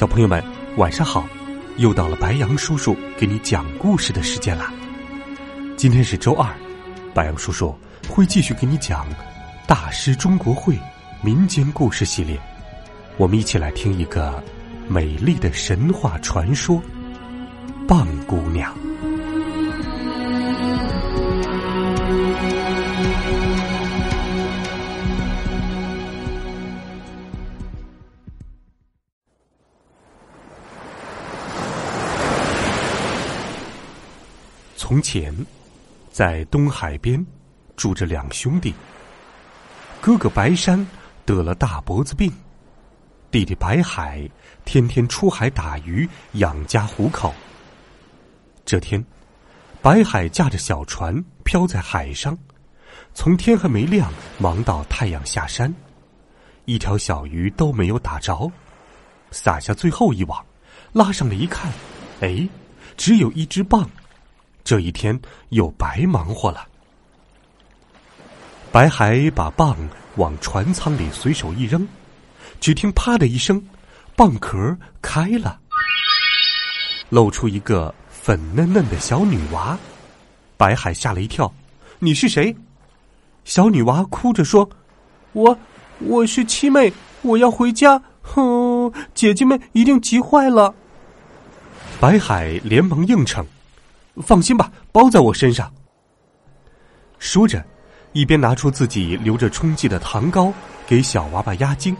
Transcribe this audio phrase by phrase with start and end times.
[0.00, 0.42] 小朋友们，
[0.78, 1.28] 晚上好！
[1.76, 4.72] 又到了白羊叔叔给你讲故事的时间啦。
[5.76, 6.50] 今天是周二，
[7.12, 7.78] 白羊叔叔
[8.08, 9.04] 会继续给你讲
[9.66, 10.72] 《大师中国会》
[11.20, 12.40] 民间故事系列。
[13.18, 14.42] 我们一起来听一个
[14.88, 16.82] 美丽的神话传说——
[17.86, 18.74] 棒姑娘。
[34.90, 35.32] 从前，
[36.10, 37.24] 在东海边
[37.76, 38.74] 住着两兄弟。
[40.00, 40.84] 哥哥白山
[41.24, 42.28] 得了大脖子病，
[43.30, 44.28] 弟弟白海
[44.64, 47.32] 天天出海打鱼养家糊口。
[48.64, 49.00] 这天，
[49.80, 52.36] 白海驾着小船漂在海上，
[53.14, 55.72] 从天还没亮忙到太阳下山，
[56.64, 58.50] 一条小鱼都没有打着，
[59.30, 60.44] 撒下最后一网，
[60.92, 61.72] 拉上来一看，
[62.22, 62.48] 哎，
[62.96, 63.86] 只有一只蚌。
[64.70, 66.64] 这一天又白忙活了。
[68.70, 69.74] 白海把蚌
[70.14, 71.84] 往船舱里随手一扔，
[72.60, 73.60] 只听“啪”的一声，
[74.16, 75.58] 蚌壳开了，
[77.08, 79.76] 露出一个粉嫩嫩的小女娃。
[80.56, 81.52] 白海吓了一跳
[81.98, 82.54] ：“你是谁？”
[83.44, 84.70] 小女娃哭着说
[85.34, 85.58] ：“我
[85.98, 88.00] 我是七妹，我要回家。
[88.22, 90.72] 哼，姐姐们一定急坏了。”
[91.98, 93.44] 白海连忙应承。
[94.20, 95.72] 放心吧，包在我身上。
[97.18, 97.64] 说着，
[98.12, 100.52] 一边拿出自己留着充气的糖糕
[100.86, 101.96] 给小娃娃压惊，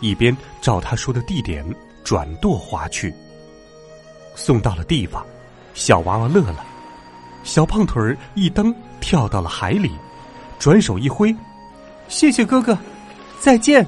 [0.00, 1.64] 一边照他说的地点
[2.04, 3.12] 转舵划去。
[4.34, 5.26] 送到了地方，
[5.74, 6.64] 小娃娃乐了，
[7.42, 9.90] 小胖腿儿一蹬跳到了海里，
[10.58, 11.34] 转手一挥
[12.08, 12.78] ：“谢谢哥哥，
[13.40, 13.84] 再见。”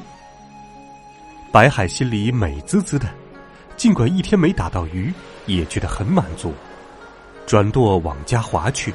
[1.52, 3.08] 白海心里美滋滋的，
[3.76, 5.12] 尽管一天没打到鱼，
[5.46, 6.52] 也觉得很满足。
[7.52, 8.94] 转舵往家划去，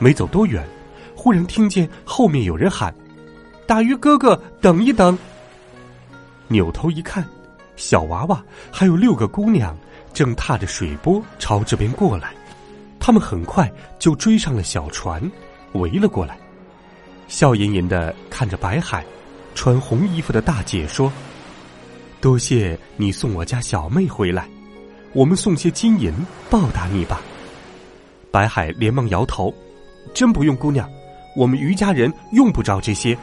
[0.00, 0.60] 没走多远，
[1.14, 2.92] 忽然听见后面有人喊
[3.64, 5.16] ：“大鱼哥哥，等一等！”
[6.50, 7.24] 扭头一看，
[7.76, 9.78] 小娃娃还有六个姑娘
[10.12, 12.34] 正踏着水波朝这边过来，
[12.98, 15.22] 他们很快就追上了小船，
[15.74, 16.36] 围了过来，
[17.28, 19.06] 笑吟吟的看着白海，
[19.54, 21.12] 穿红衣服的大姐说
[22.20, 24.48] ：“多谢你送我家小妹回来，
[25.12, 26.12] 我们送些金银
[26.50, 27.22] 报答你吧。”
[28.36, 29.50] 白海连忙摇头
[30.12, 30.86] ：“真不用，姑娘，
[31.34, 33.16] 我们余家人用不着这些。”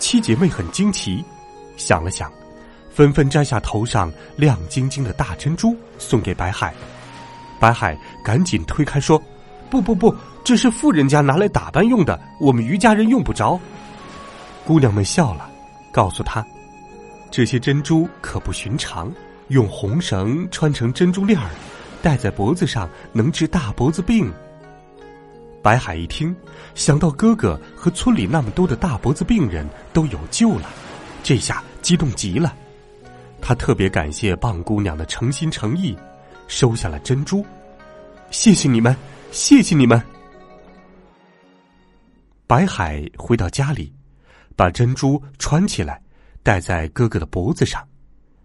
[0.00, 1.22] 七姐妹很惊奇，
[1.76, 2.32] 想了想，
[2.90, 6.72] 纷纷摘下头上亮晶晶的大珍珠送给白海。
[7.58, 7.94] 白海
[8.24, 9.22] 赶紧推开说
[9.68, 13.60] ：“不不不，这是富人家拿来打扮用的，我们余家人用不着。”
[14.64, 15.46] 姑娘们笑了，
[15.92, 16.42] 告诉他
[17.30, 19.12] ：“这些珍珠可不寻常，
[19.48, 21.50] 用红绳穿成珍珠链儿。”
[22.02, 24.32] 戴在脖子上能治大脖子病。
[25.62, 26.34] 白海一听，
[26.74, 30.68] 想到哥哥和村里那么多的大脖子病人都有救了，
[31.22, 32.56] 这下激动极了。
[33.42, 35.96] 他特别感谢棒姑娘的诚心诚意，
[36.48, 37.44] 收下了珍珠。
[38.30, 38.96] 谢谢你们，
[39.32, 40.00] 谢谢你们。
[42.46, 43.92] 白海回到家里，
[44.56, 46.02] 把珍珠穿起来，
[46.42, 47.86] 戴在哥哥的脖子上。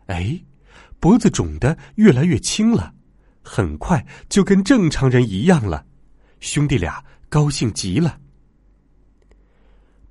[0.08, 0.38] 哎，
[1.00, 2.94] 脖子肿得越来越轻了。
[3.46, 5.86] 很快就跟正常人一样了，
[6.40, 8.18] 兄弟俩高兴极了。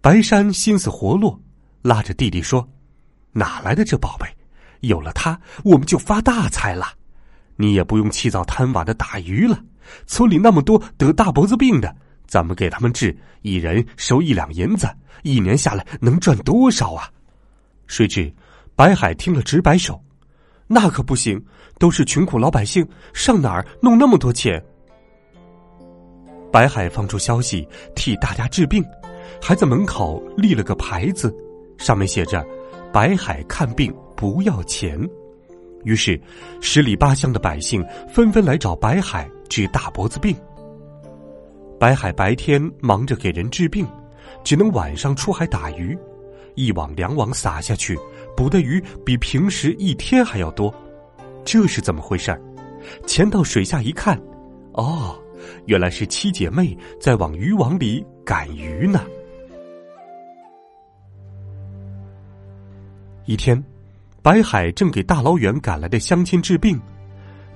[0.01, 1.43] 白山心思活络，
[1.83, 2.67] 拉着弟弟说
[3.33, 4.27] ：“哪来的这宝贝？
[4.81, 6.87] 有了它，我们就发大财了。
[7.57, 9.61] 你也不用起早贪晚的打鱼了。
[10.07, 11.95] 村里那么多得大脖子病的，
[12.27, 14.89] 咱们给他们治，一人收一两银子，
[15.25, 17.11] 一年下来能赚多少啊？”
[17.89, 18.33] 谁知
[18.77, 20.01] 白海听了直摆手。
[20.67, 21.43] 那可不行，
[21.79, 24.63] 都是穷苦老百姓，上哪儿弄那么多钱？
[26.51, 28.85] 白海放出消息替大家治病，
[29.43, 31.35] 还在门口立了个牌子，
[31.79, 32.47] 上面写着
[32.93, 34.99] “白海看病不要钱”。
[35.85, 36.19] 于是
[36.63, 40.35] 十里八乡的百姓纷纷来找白海治大脖子病。
[41.79, 43.87] 白海白天忙着给人治病，
[44.43, 45.99] 只能晚上出海打鱼，
[46.55, 47.99] 一网两网撒下去，
[48.37, 50.75] 捕的鱼比平时一天还要多。
[51.45, 52.41] 这是怎么回事儿？
[53.07, 54.21] 潜到水下一看，
[54.73, 55.19] 哦，
[55.67, 59.03] 原来是七姐妹在往渔网里赶鱼呢。
[63.27, 63.63] 一天，
[64.23, 66.81] 白海正给大老远赶来的乡亲治病，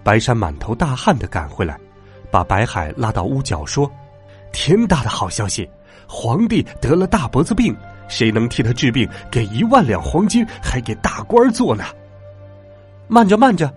[0.03, 1.79] 白山满头大汗的赶回来，
[2.31, 3.91] 把白海拉到屋角说
[4.53, 5.69] ：“天大的好消息！
[6.07, 7.75] 皇帝得了大脖子病，
[8.09, 11.85] 谁能替他治病，给一万两黄金，还给大官做呢。”
[13.09, 13.73] 慢着，慢着，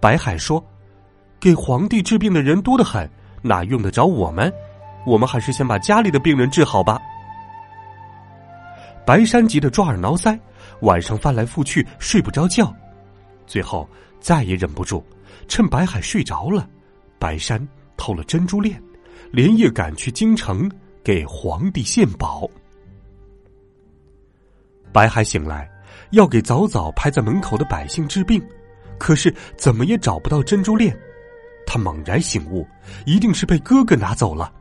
[0.00, 0.64] 白海说
[1.38, 3.08] ：“给皇帝治病的人多得很，
[3.42, 4.52] 哪用得着我们？
[5.06, 7.00] 我们还是先把家里的病人治好吧。”
[9.06, 10.38] 白山急得抓耳挠腮。
[10.82, 12.74] 晚上翻来覆去睡不着觉，
[13.46, 13.88] 最后
[14.20, 15.04] 再也忍不住，
[15.46, 16.68] 趁白海睡着了，
[17.20, 17.64] 白山
[17.96, 18.82] 偷了珍珠链，
[19.30, 20.68] 连夜赶去京城
[21.04, 22.48] 给皇帝献宝。
[24.92, 25.68] 白海醒来，
[26.10, 28.42] 要给早早排在门口的百姓治病，
[28.98, 30.96] 可是怎么也找不到珍珠链。
[31.66, 32.66] 他猛然醒悟，
[33.06, 34.52] 一定是被哥哥拿走了。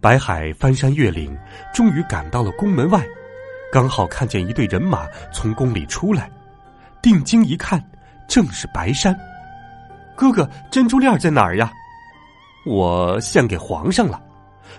[0.00, 1.38] 白海翻山越岭，
[1.72, 3.06] 终于赶到了宫门外。
[3.70, 6.30] 刚好看见一队人马从宫里出来，
[7.00, 7.82] 定睛一看，
[8.28, 9.16] 正是白山。
[10.16, 11.72] 哥哥，珍珠链在哪儿呀？
[12.66, 14.20] 我献给皇上了，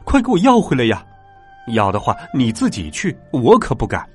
[0.04, 1.06] 快给我要回来呀！
[1.68, 4.08] 要的话你自己去，我可不敢。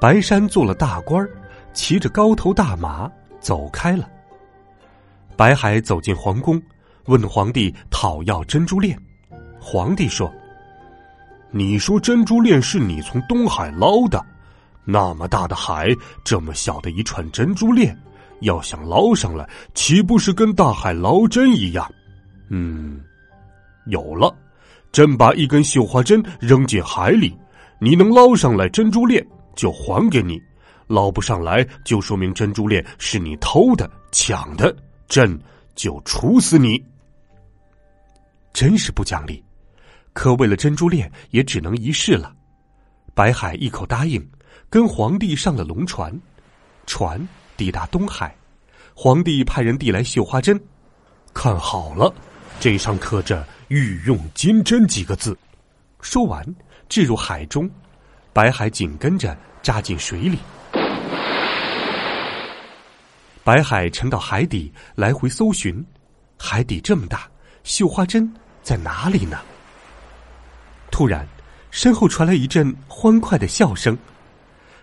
[0.00, 1.26] 白山做了大官
[1.72, 3.10] 骑着高头大马
[3.40, 4.08] 走开了。
[5.36, 6.60] 白海走进皇宫，
[7.06, 8.98] 问皇帝讨要珍珠链。
[9.60, 10.32] 皇帝说。
[11.50, 14.22] 你说珍珠链是你从东海捞的，
[14.84, 15.88] 那么大的海，
[16.22, 17.96] 这么小的一串珍珠链，
[18.42, 21.90] 要想捞上来，岂不是跟大海捞针一样？
[22.50, 23.00] 嗯，
[23.86, 24.36] 有了，
[24.92, 27.36] 朕把一根绣花针扔进海里，
[27.78, 29.24] 你能捞上来珍珠链，
[29.54, 30.36] 就还给你；
[30.86, 34.74] 捞不上来，就说明珍珠链是你偷的、抢的，
[35.06, 35.38] 朕
[35.74, 36.82] 就处死你。
[38.52, 39.44] 真是不讲理。
[40.12, 42.34] 可为了珍珠链，也只能一试了。
[43.14, 44.26] 白海一口答应，
[44.68, 46.12] 跟皇帝上了龙船。
[46.86, 47.20] 船
[47.56, 48.34] 抵达东海，
[48.94, 50.58] 皇帝派人递来绣花针，
[51.32, 52.12] 看好了，
[52.58, 55.36] 这上刻着“御用金针”几个字。
[56.00, 56.44] 说完，
[56.88, 57.68] 置入海中，
[58.32, 60.38] 白海紧跟着扎进水里。
[63.44, 65.84] 白海沉到海底，来回搜寻，
[66.36, 67.28] 海底这么大，
[67.64, 68.30] 绣花针
[68.62, 69.38] 在哪里呢？
[70.90, 71.26] 突然，
[71.70, 73.96] 身后传来一阵欢快的笑声。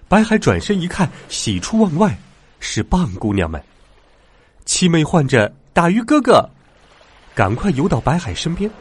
[0.08, 2.18] 白海转身一看，喜出望外，
[2.60, 3.64] 是棒姑娘们。
[4.66, 6.50] 七妹唤着大鱼哥哥，
[7.36, 8.72] 赶快游到白海身边。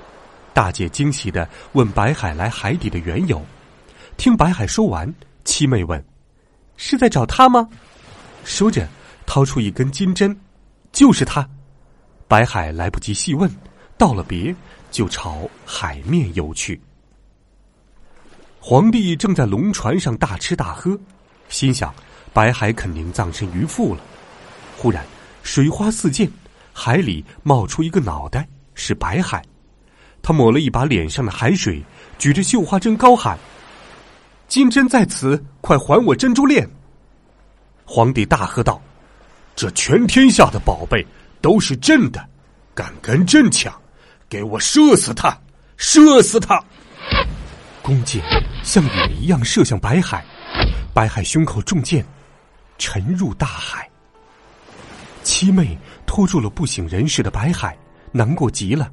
[0.54, 3.44] 大姐惊喜的问白海来海底的缘由。
[4.16, 5.12] 听白海说完，
[5.44, 6.02] 七妹问
[6.78, 7.68] ：“是在找他吗？”
[8.44, 8.88] 说着，
[9.26, 10.34] 掏出一根金针，
[10.92, 11.46] 就是他。
[12.28, 13.50] 白海来不及细问，
[13.98, 14.54] 道了别，
[14.92, 16.80] 就朝海面游去。
[18.60, 20.96] 皇帝正在龙船上大吃大喝，
[21.48, 21.92] 心想：
[22.32, 24.00] 白海肯定葬身鱼腹了。
[24.76, 25.04] 忽然，
[25.42, 26.30] 水花四溅，
[26.76, 29.40] 海里冒出一个脑袋，是白海。
[30.20, 31.80] 他抹了一把脸上的海水，
[32.18, 33.38] 举着绣花针高喊
[34.48, 36.68] ：“金针在此，快还我珍珠链！”
[37.86, 38.82] 皇帝大喝道
[39.54, 41.06] ：“这全天下的宝贝
[41.40, 42.26] 都是朕的，
[42.74, 43.72] 敢跟朕抢，
[44.28, 45.38] 给我射死他！
[45.76, 46.60] 射死他！”
[47.82, 48.20] 弓箭
[48.62, 50.24] 像雨一样射向白海，
[50.92, 52.04] 白海胸口中箭，
[52.78, 53.88] 沉入大海。
[55.24, 55.76] 七妹
[56.06, 57.76] 拖住了不省人事的白海，
[58.12, 58.88] 难过极了，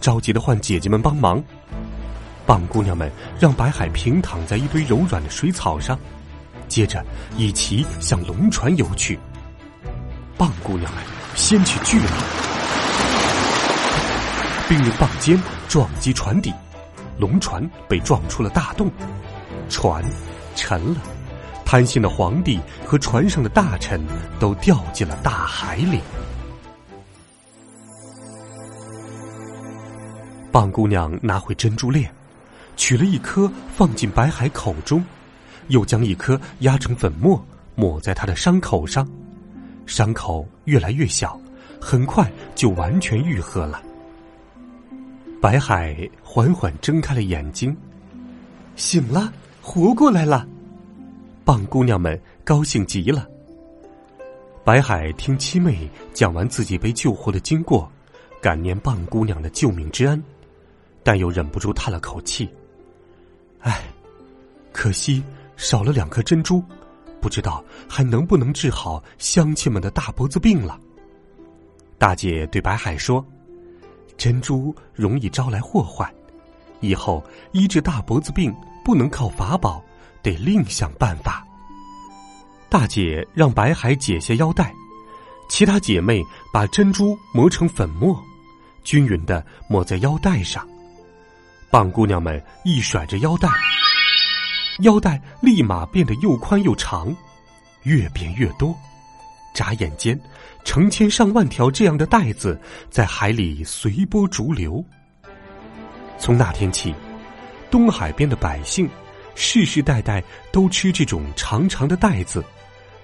[0.00, 1.42] 着急的唤姐姐们帮忙。
[2.44, 5.96] 棒姑娘们让白海平躺在一堆柔软的水草上，
[6.66, 7.02] 接着
[7.36, 9.18] 一齐向龙船游去。
[10.36, 11.02] 棒姑娘们
[11.36, 12.08] 掀起巨浪，
[14.68, 16.52] 并用棒尖撞击船底。
[17.16, 18.90] 龙船被撞出了大洞，
[19.68, 20.02] 船
[20.56, 21.00] 沉了，
[21.70, 24.00] 贪心的皇帝和船上的大臣
[24.40, 26.00] 都掉进了大海里。
[30.50, 32.12] 棒姑娘拿回珍珠链，
[32.76, 35.00] 取了一颗放进白海口中，
[35.68, 37.40] 又将一颗压成粉末
[37.76, 39.08] 抹在他的伤口上，
[39.86, 41.40] 伤口越来越小，
[41.80, 43.80] 很快就完全愈合了。
[45.40, 47.76] 白海缓缓睁开了眼睛，
[48.74, 50.44] 醒了，活过来了。
[51.50, 53.28] 棒姑娘们高兴极了。
[54.62, 57.90] 白海听七妹讲完自己被救活的经过，
[58.40, 60.22] 感念棒姑娘的救命之恩，
[61.02, 62.48] 但又忍不住叹了口气。
[63.62, 63.82] 唉，
[64.70, 65.20] 可惜
[65.56, 66.62] 少了两颗珍珠，
[67.20, 70.78] 不知道还能不能治好乡亲们的大脖子病了。
[71.98, 73.26] 大姐对白海说
[74.16, 76.08] ：“珍珠容易招来祸患，
[76.78, 78.54] 以后医治大脖子病
[78.84, 79.82] 不能靠法宝，
[80.22, 81.46] 得另想办法。”
[82.68, 84.72] 大姐让白海解下腰带，
[85.48, 86.22] 其他姐妹
[86.52, 88.16] 把珍珠磨成粉末，
[88.84, 90.66] 均匀的抹在腰带上。
[91.70, 93.48] 棒姑娘们一甩着腰带，
[94.80, 97.14] 腰带立马变得又宽又长，
[97.82, 98.74] 越变越多。
[99.52, 100.18] 眨眼间，
[100.64, 102.56] 成千上万条这样的带子
[102.88, 104.84] 在海里随波逐流。
[106.18, 106.94] 从那天起，
[107.68, 108.88] 东海边的百姓
[109.34, 110.22] 世世代代
[110.52, 112.44] 都吃这种长长的带子。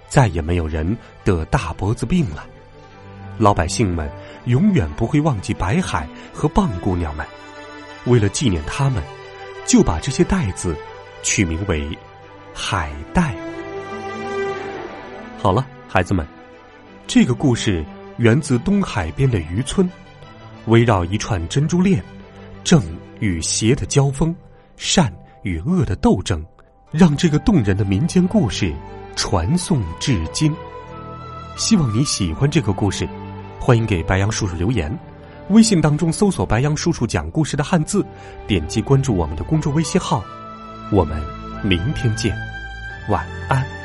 [0.09, 2.47] 再也没有人得大脖子病了，
[3.39, 4.09] 老百姓们
[4.45, 7.27] 永远不会忘记白海和棒姑娘们。
[8.05, 9.03] 为了纪念他们，
[9.67, 10.77] 就把这些带子
[11.25, 11.87] 取名为
[12.55, 13.35] “海带”。
[15.43, 16.25] 好了，孩子们，
[17.09, 17.85] 这个故事
[18.17, 19.91] 源自东海边的渔村，
[20.67, 22.01] 围绕一串珍珠链，
[22.63, 22.81] 正
[23.19, 24.33] 与邪的交锋，
[24.77, 25.13] 善
[25.47, 26.45] 与恶的斗争，
[26.91, 28.75] 让这个动人的民间故事。
[29.15, 30.53] 传颂至今，
[31.57, 33.09] 希望你喜欢这个故事。
[33.59, 34.95] 欢迎给白杨叔叔留言，
[35.51, 38.05] 微信当中搜索“白杨叔叔讲故事”的汉字，
[38.47, 40.23] 点击关注我们的公众微信号。
[40.91, 41.19] 我们
[41.63, 42.37] 明天见，
[43.09, 43.76] 晚安。